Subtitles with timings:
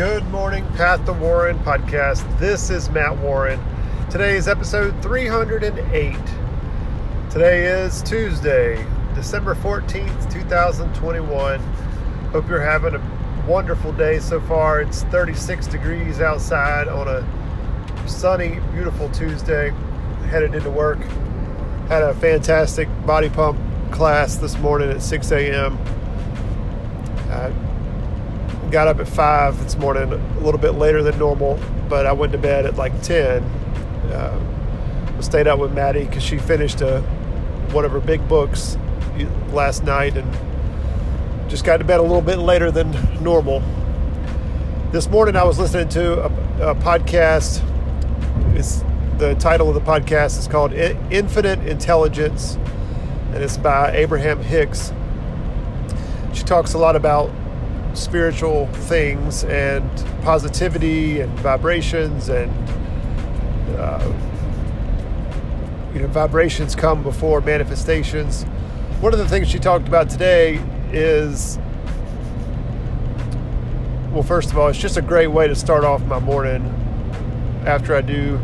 [0.00, 2.24] Good morning, Path to Warren podcast.
[2.38, 3.60] This is Matt Warren.
[4.08, 6.16] Today is episode 308.
[7.28, 8.82] Today is Tuesday,
[9.14, 11.60] December 14th, 2021.
[12.32, 14.80] Hope you're having a wonderful day so far.
[14.80, 19.68] It's 36 degrees outside on a sunny, beautiful Tuesday.
[20.30, 21.02] Headed into work.
[21.88, 23.60] Had a fantastic body pump
[23.92, 25.76] class this morning at 6 a.m.
[27.28, 27.52] I
[28.70, 32.32] got up at 5 this morning, a little bit later than normal, but I went
[32.32, 33.42] to bed at like 10.
[33.42, 37.00] Uh, stayed out with Maddie because she finished a,
[37.72, 38.78] one of her big books
[39.52, 43.62] last night and just got to bed a little bit later than normal.
[44.92, 47.62] This morning I was listening to a, a podcast.
[48.56, 48.82] It's
[49.18, 52.54] the title of the podcast is called Infinite Intelligence,
[53.34, 54.92] and it's by Abraham Hicks.
[56.32, 57.30] She talks a lot about
[57.94, 59.88] spiritual things and
[60.22, 62.50] positivity and vibrations and
[63.78, 64.12] uh,
[65.92, 68.44] you know vibrations come before manifestations.
[69.00, 70.60] One of the things she talked about today
[70.92, 71.58] is
[74.12, 76.64] well, first of all, it's just a great way to start off my morning
[77.64, 78.40] after I do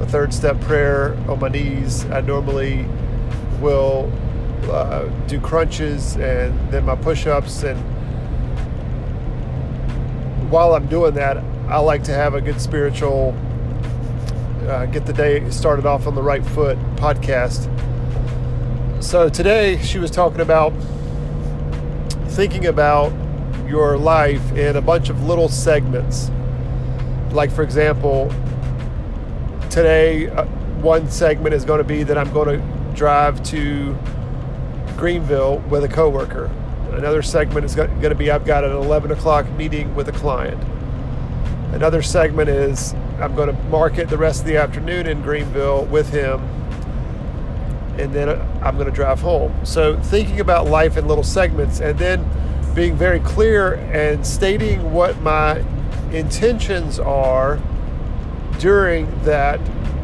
[0.00, 2.04] a third step prayer on my knees.
[2.04, 2.86] I normally
[3.60, 4.12] will
[4.70, 7.64] uh, do crunches and then my push ups.
[7.64, 7.82] And
[10.52, 13.34] while I'm doing that, I like to have a good spiritual,
[14.68, 17.70] uh, get the day started off on the right foot podcast.
[19.02, 20.74] So today she was talking about
[22.28, 23.14] thinking about
[23.66, 26.30] your life in a bunch of little segments.
[27.30, 28.30] Like, for example,
[29.70, 30.44] today, uh,
[30.82, 33.96] one segment is going to be that I'm going to drive to
[34.98, 36.50] Greenville with a coworker.
[36.94, 40.62] Another segment is going to be I've got an 11 o'clock meeting with a client.
[41.72, 46.10] Another segment is I'm going to market the rest of the afternoon in Greenville with
[46.10, 46.40] him,
[47.98, 49.64] and then uh, I'm going to drive home.
[49.64, 52.28] So, thinking about life in little segments and then
[52.74, 55.64] being very clear and stating what my
[56.12, 57.58] intentions are
[58.58, 59.60] during that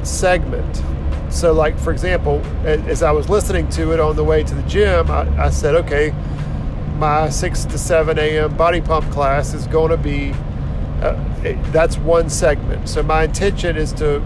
[0.07, 0.83] segment.
[1.31, 4.63] So, like for example, as I was listening to it on the way to the
[4.63, 6.15] gym, I, I said, okay,
[6.99, 8.57] my 6 to 7 a.m.
[8.57, 10.33] body pump class is going to be
[11.01, 11.15] uh,
[11.71, 12.89] that's one segment.
[12.89, 14.21] So, my intention is to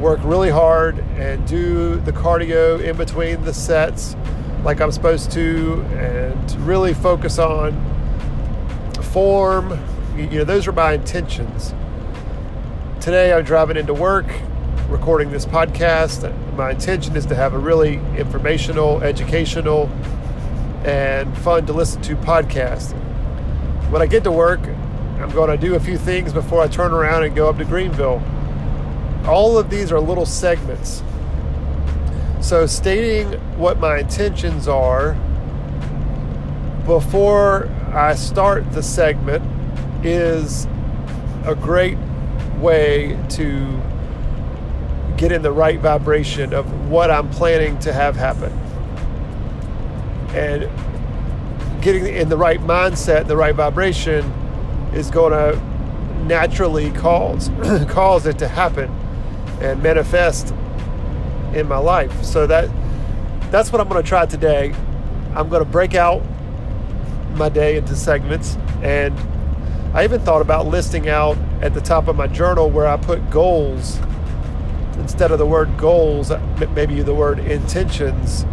[0.00, 4.16] work really hard and do the cardio in between the sets
[4.64, 7.72] like I'm supposed to and really focus on
[9.12, 9.78] form.
[10.16, 11.72] You know, those are my intentions.
[13.00, 14.26] Today I'm driving into work,
[14.88, 16.34] recording this podcast.
[16.56, 19.88] My intention is to have a really informational, educational,
[20.84, 22.92] and fun to listen to podcast.
[23.90, 24.60] When I get to work,
[25.18, 27.64] I'm going to do a few things before I turn around and go up to
[27.64, 28.22] Greenville.
[29.26, 31.02] All of these are little segments.
[32.40, 35.12] So, stating what my intentions are
[36.86, 39.44] before I start the segment
[40.04, 40.66] is
[41.44, 41.98] a great
[42.58, 43.82] way to
[45.16, 48.69] get in the right vibration of what I'm planning to have happen.
[50.34, 50.68] And
[51.82, 54.24] getting in the right mindset, the right vibration
[54.92, 55.60] is going to
[56.24, 57.48] naturally cause
[57.88, 58.90] cause it to happen
[59.60, 60.54] and manifest
[61.54, 62.22] in my life.
[62.22, 62.70] So that
[63.50, 64.74] that's what I'm going to try today.
[65.34, 66.22] I'm going to break out
[67.34, 69.18] my day into segments and
[69.94, 73.28] I even thought about listing out at the top of my journal where I put
[73.30, 73.98] goals
[74.98, 76.30] instead of the word goals,
[76.74, 78.44] maybe the word intentions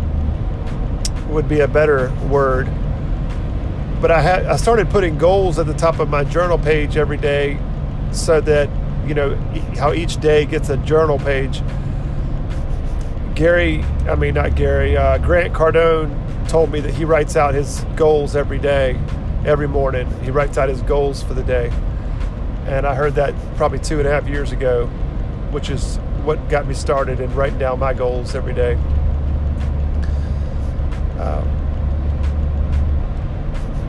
[1.29, 2.67] would be a better word.
[4.01, 7.17] But I had I started putting goals at the top of my journal page every
[7.17, 7.59] day
[8.11, 8.69] so that
[9.07, 9.35] you know
[9.77, 11.61] how each day gets a journal page.
[13.35, 17.83] Gary, I mean not Gary, uh, Grant Cardone told me that he writes out his
[17.95, 18.99] goals every day
[19.47, 20.07] every morning.
[20.23, 21.71] He writes out his goals for the day.
[22.65, 24.87] And I heard that probably two and a half years ago,
[25.51, 28.77] which is what got me started in writing down my goals every day.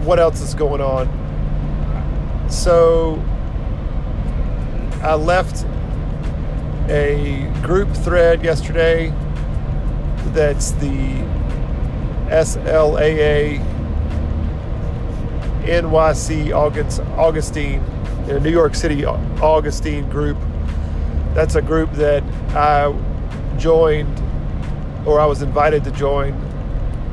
[0.08, 1.06] What else is going on?
[2.50, 3.22] So
[5.02, 5.66] I left
[6.88, 9.10] a group thread yesterday
[10.28, 10.96] that's the
[12.30, 13.62] SLAA
[15.64, 17.84] NYC August, Augustine,
[18.28, 20.38] New York City Augustine group.
[21.34, 22.22] That's a group that
[22.56, 22.94] I
[23.58, 24.18] joined
[25.06, 26.32] or I was invited to join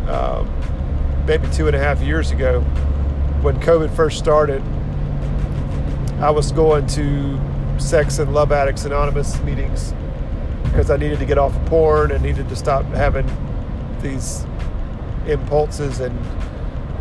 [0.07, 0.55] um,
[1.25, 2.62] maybe two and a half years ago
[3.42, 4.62] when COVID first started.
[6.19, 7.39] I was going to
[7.80, 9.94] Sex and Love Addicts Anonymous meetings
[10.63, 13.30] because I needed to get off of porn and needed to stop having
[14.01, 14.45] these
[15.27, 16.18] impulses and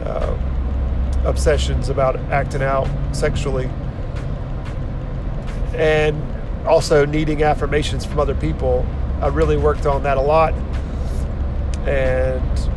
[0.05, 0.37] uh,
[1.25, 3.69] obsessions about acting out sexually.
[5.75, 6.23] And
[6.67, 8.87] also needing affirmations from other people.
[9.21, 10.55] I really worked on that a lot.
[11.87, 12.74] And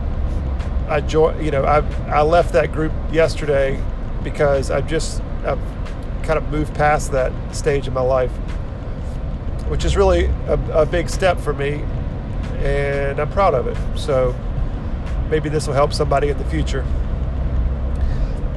[0.88, 1.80] I joined, you know, I,
[2.10, 3.82] I left that group yesterday
[4.24, 5.60] because I've just, I've
[6.24, 8.32] kind of moved past that stage in my life,
[9.70, 11.84] which is really a, a big step for me.
[12.60, 13.78] And I'm proud of it.
[13.98, 14.36] So
[15.30, 16.86] maybe this will help somebody in the future.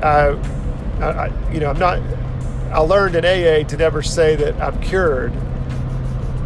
[0.03, 0.39] I,
[1.01, 2.01] I, you know, I'm not,
[2.71, 5.33] I learned in AA to never say that I'm cured,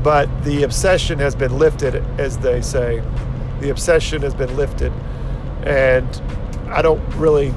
[0.02, 3.02] but the obsession has been lifted, as they say.
[3.60, 4.92] The obsession has been lifted.
[5.64, 6.08] And
[6.68, 7.52] I don't really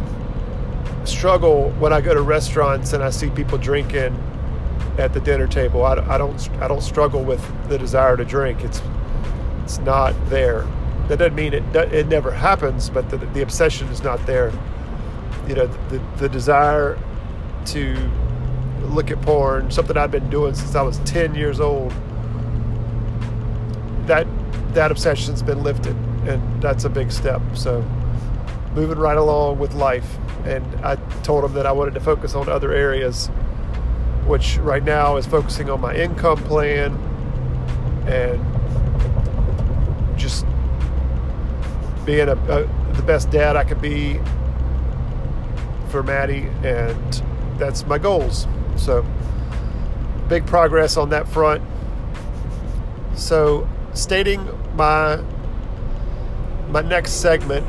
[1.05, 4.15] struggle when I go to restaurants and I see people drinking
[4.97, 5.83] at the dinner table.
[5.85, 8.63] I, I don't I don't struggle with the desire to drink.
[8.63, 8.81] It's
[9.63, 10.65] it's not there.
[11.07, 14.51] That doesn't mean it it never happens, but the, the obsession is not there.
[15.47, 16.97] You know, the, the desire
[17.67, 17.95] to
[18.83, 21.91] look at porn, something I've been doing since I was 10 years old.
[24.07, 24.27] That
[24.73, 25.95] that obsession's been lifted,
[26.27, 27.41] and that's a big step.
[27.53, 27.83] So,
[28.77, 30.17] moving right along with life.
[30.45, 33.27] And I told him that I wanted to focus on other areas,
[34.27, 36.93] which right now is focusing on my income plan
[38.07, 38.39] and
[40.17, 40.45] just
[42.05, 44.19] being a, a the best dad I could be
[45.89, 47.23] for Maddie, and
[47.57, 48.47] that's my goals.
[48.75, 49.05] So,
[50.29, 51.63] big progress on that front.
[53.15, 55.21] So, stating my
[56.69, 57.65] my next segment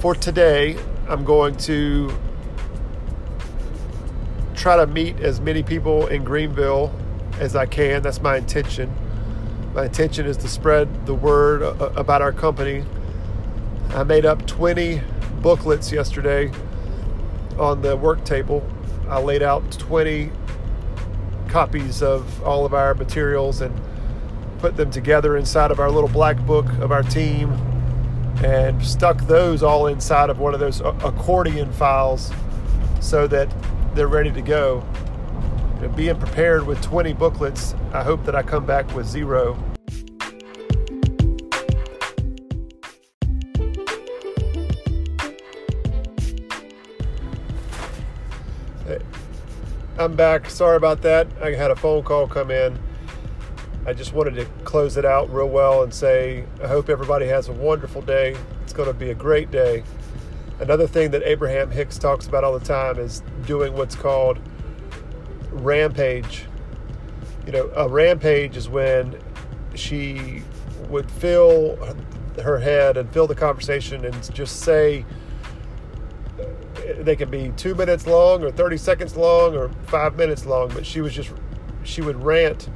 [0.00, 2.10] for today, I'm going to
[4.54, 6.94] try to meet as many people in Greenville
[7.38, 8.02] as I can.
[8.02, 8.92] That's my intention.
[9.74, 12.84] My intention is to spread the word uh, uh, about our company.
[13.90, 15.02] I made up 20
[15.42, 16.50] booklets yesterday
[17.58, 18.68] on the work table
[19.10, 20.30] I laid out 20
[21.48, 23.78] copies of all of our materials and
[24.60, 27.50] put them together inside of our little black book of our team
[28.44, 32.32] and stuck those all inside of one of those accordion files
[33.00, 33.52] so that
[33.94, 34.84] they're ready to go.
[35.96, 39.56] being prepared with 20 booklets, I hope that I come back with zero
[50.00, 50.48] I'm back.
[50.48, 51.28] Sorry about that.
[51.42, 52.78] I had a phone call come in.
[53.86, 57.48] I just wanted to close it out real well and say I hope everybody has
[57.48, 58.36] a wonderful day.
[58.62, 59.84] It's going to be a great day.
[60.58, 64.38] Another thing that Abraham Hicks talks about all the time is doing what's called
[65.50, 66.44] rampage.
[67.46, 69.18] You know, a rampage is when
[69.74, 70.42] she
[70.90, 71.76] would fill
[72.42, 75.06] her head and fill the conversation and just say
[76.98, 80.84] they can be two minutes long or 30 seconds long or five minutes long, but
[80.84, 81.32] she was just,
[81.82, 82.68] she would rant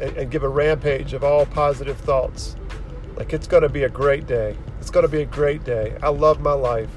[0.00, 2.56] and, and give a rampage of all positive thoughts.
[3.16, 4.56] Like, it's going to be a great day.
[4.80, 5.96] It's going to be a great day.
[6.02, 6.90] I love my life.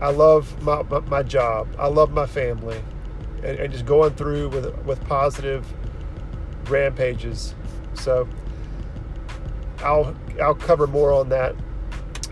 [0.00, 1.68] I love my, my, my job.
[1.78, 2.80] I love my family.
[3.42, 5.66] And, and just going through with, with positive
[6.70, 7.54] rampages.
[7.94, 8.28] So,
[9.80, 11.54] I'll, I'll cover more on that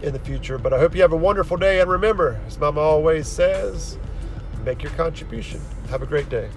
[0.02, 0.58] in the future.
[0.58, 1.80] But I hope you have a wonderful day.
[1.80, 3.98] And remember, as Mama always says,
[4.64, 5.60] make your contribution.
[5.90, 6.48] Have a great day.